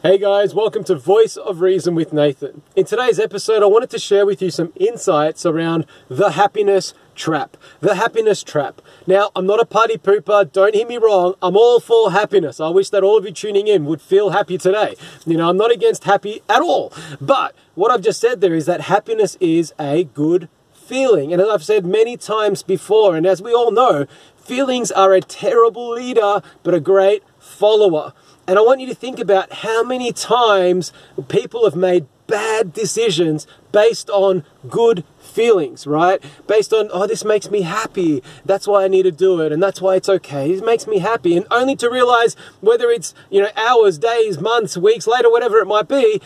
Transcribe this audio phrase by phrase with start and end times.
[0.00, 2.62] Hey guys, welcome to Voice of Reason with Nathan.
[2.76, 7.56] In today's episode, I wanted to share with you some insights around the happiness trap.
[7.80, 8.80] The happiness trap.
[9.08, 11.34] Now, I'm not a party pooper, don't hear me wrong.
[11.42, 12.60] I'm all for happiness.
[12.60, 14.94] I wish that all of you tuning in would feel happy today.
[15.26, 16.92] You know, I'm not against happy at all.
[17.20, 21.32] But what I've just said there is that happiness is a good feeling.
[21.32, 24.06] And as I've said many times before, and as we all know,
[24.48, 28.14] feelings are a terrible leader, but a great follower.
[28.46, 30.90] And I want you to think about how many times
[31.28, 36.22] people have made bad decisions based on good feelings, right?
[36.46, 38.22] Based on, oh, this makes me happy.
[38.46, 39.52] That's why I need to do it.
[39.52, 40.50] And that's why it's okay.
[40.50, 41.36] It makes me happy.
[41.36, 45.66] And only to realize whether it's, you know, hours, days, months, weeks later, whatever it
[45.66, 46.22] might be,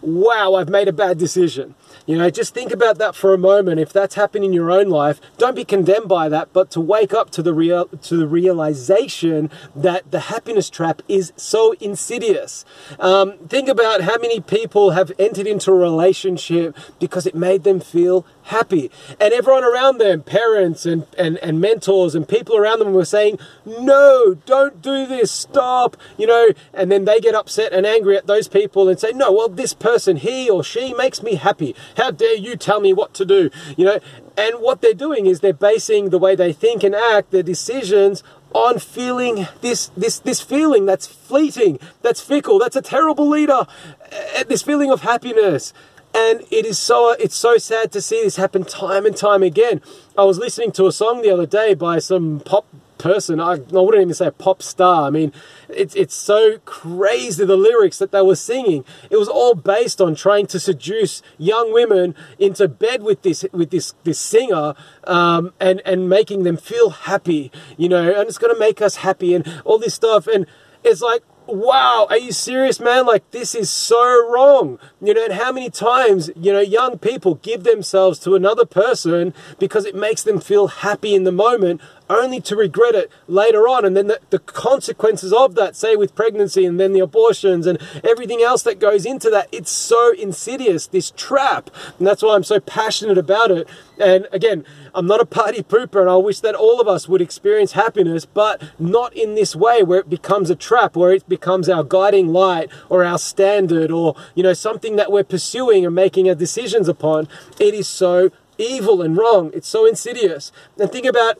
[0.00, 1.74] wow, I've made a bad decision.
[2.04, 3.80] You know, just think about that for a moment.
[3.80, 7.14] If that's happened in your own life, don't be condemned by that, but to wake
[7.14, 12.64] up to the real to the realization that the happiness trap is so insidious.
[12.98, 17.80] Um, think about how many people have entered into a relationship because it made them
[17.80, 18.90] feel happy.
[19.20, 23.38] And everyone around them, parents and, and, and mentors and people around them were saying,
[23.64, 28.26] no, don't do this, stop, you know, and then they get upset and angry at
[28.26, 31.74] those people and say, no, well, this person, he or she makes me happy.
[31.96, 34.00] How dare you tell me what to do, you know?
[34.36, 38.22] And what they're doing is they're basing the way they think and act, their decisions
[38.52, 43.66] on feeling this this this feeling that's fleeting, that's fickle, that's a terrible leader,
[44.10, 45.72] eh, this feeling of happiness.
[46.14, 49.82] And it is so it's so sad to see this happen time and time again.
[50.16, 52.66] I was listening to a song the other day by some pop
[52.98, 53.40] person.
[53.40, 55.06] I, I wouldn't even say a pop star.
[55.06, 55.32] I mean,
[55.68, 58.84] it's it's so crazy the lyrics that they were singing.
[59.10, 63.70] It was all based on trying to seduce young women into bed with this with
[63.70, 67.50] this this singer, um, and and making them feel happy.
[67.76, 70.26] You know, and it's to make us happy and all this stuff.
[70.26, 70.46] And
[70.84, 73.06] it's like wow, are you serious, man?
[73.06, 74.78] Like, this is so wrong.
[75.00, 79.34] You know, and how many times, you know, young people give themselves to another person
[79.58, 83.84] because it makes them feel happy in the moment only to regret it later on.
[83.84, 87.78] And then the, the, consequences of that, say with pregnancy and then the abortions and
[88.04, 91.70] everything else that goes into that, it's so insidious, this trap.
[91.98, 93.68] And that's why I'm so passionate about it.
[93.98, 94.64] And again,
[94.94, 98.26] I'm not a party pooper and I wish that all of us would experience happiness,
[98.26, 102.28] but not in this way where it becomes a trap, where it becomes our guiding
[102.28, 106.88] light or our standard or, you know, something that we're pursuing and making our decisions
[106.88, 107.28] upon.
[107.58, 109.50] It is so evil and wrong.
[109.54, 110.52] It's so insidious.
[110.78, 111.38] And think about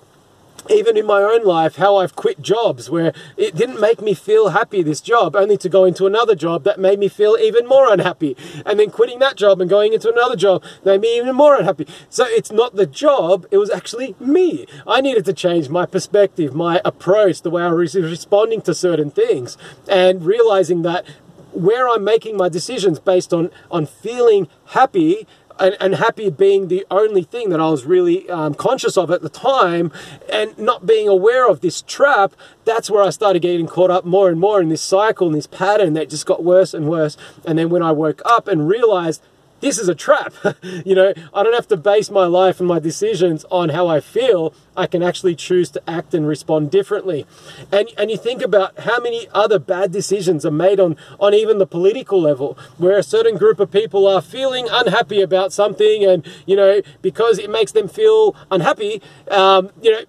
[0.71, 4.51] even in my own life, how I've quit jobs where it didn't make me feel
[4.51, 7.93] happy, this job, only to go into another job that made me feel even more
[7.93, 8.37] unhappy.
[8.65, 11.87] And then quitting that job and going into another job made me even more unhappy.
[12.09, 14.67] So it's not the job, it was actually me.
[14.87, 19.11] I needed to change my perspective, my approach, the way I was responding to certain
[19.11, 19.57] things,
[19.89, 21.07] and realizing that
[21.53, 25.27] where I'm making my decisions based on, on feeling happy
[25.59, 29.23] and, and happy being the only thing that I was really um, conscious of at
[29.23, 29.93] the time
[30.31, 32.35] and not being aware of this trap,
[32.65, 35.47] that's where I started getting caught up more and more in this cycle and this
[35.47, 37.17] pattern that just got worse and worse.
[37.45, 39.23] And then when I woke up and realized
[39.61, 40.35] this is a trap.
[40.85, 44.01] you know, I don't have to base my life and my decisions on how I
[44.01, 44.55] feel.
[44.77, 47.27] I can actually choose to act and respond differently.
[47.73, 51.59] And and you think about how many other bad decisions are made on on even
[51.59, 56.27] the political level, where a certain group of people are feeling unhappy about something, and
[56.45, 59.01] you know because it makes them feel unhappy,
[59.31, 60.01] um, you know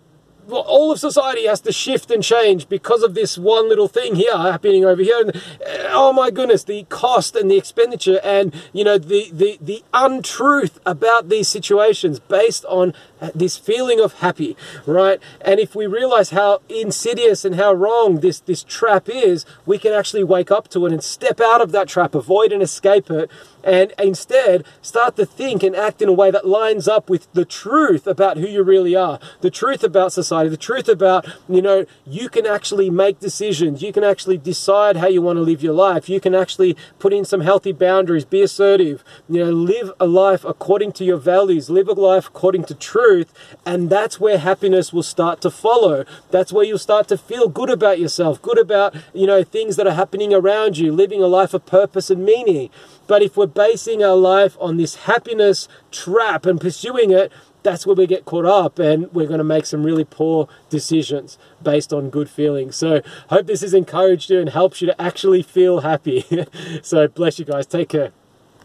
[0.49, 4.35] all of society has to shift and change because of this one little thing here
[4.37, 5.19] happening over here.
[5.19, 9.57] And uh, oh my goodness, the cost and the expenditure and you know the the
[9.61, 15.19] the untruth about these situations based on uh, this feeling of happy, right?
[15.41, 19.93] And if we realize how insidious and how wrong this this trap is, we can
[19.93, 23.29] actually wake up to it and step out of that trap, avoid and escape it,
[23.67, 27.43] and instead start to think and act in a way that lines up with the
[27.43, 31.85] truth about who you really are, the truth about society, the truth about, you know,
[32.05, 35.73] you can actually make decisions, you can actually decide how you want to live your
[35.73, 40.07] life, you can actually put in some healthy boundaries, be assertive, you know, live a
[40.07, 43.33] life according to your values, live a life according to truth.
[43.65, 46.05] And that's where happiness will start to follow.
[46.31, 49.87] That's where you'll start to feel good about yourself, good about, you know, things that
[49.87, 52.69] are happening around you, living a life of purpose and meaning.
[53.07, 57.31] But if we're basing our life on this happiness trap and pursuing it,
[57.63, 61.37] that's where we get caught up and we're going to make some really poor decisions
[61.61, 62.75] based on good feelings.
[62.75, 66.25] So, hope this has encouraged you and helps you to actually feel happy.
[66.81, 67.65] so, bless you guys.
[67.65, 68.11] Take care.